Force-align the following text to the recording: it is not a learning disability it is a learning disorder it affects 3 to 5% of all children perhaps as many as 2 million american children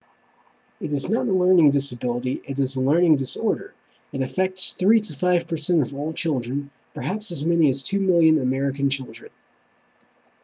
it 0.79 0.91
is 0.93 1.09
not 1.09 1.27
a 1.27 1.31
learning 1.31 1.69
disability 1.69 2.41
it 2.45 2.57
is 2.57 2.75
a 2.75 2.81
learning 2.81 3.15
disorder 3.15 3.71
it 4.11 4.23
affects 4.23 4.71
3 4.73 4.99
to 4.99 5.13
5% 5.13 5.81
of 5.83 5.93
all 5.93 6.11
children 6.11 6.71
perhaps 6.95 7.29
as 7.31 7.45
many 7.45 7.69
as 7.69 7.83
2 7.83 7.99
million 7.99 8.41
american 8.41 8.89
children 8.89 9.29